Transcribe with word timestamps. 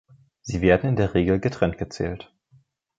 Sie 0.41 0.61
werden 0.61 0.89
in 0.89 0.95
der 0.95 1.13
Regel 1.13 1.39
getrennt 1.39 1.77
gezählt. 1.77 2.33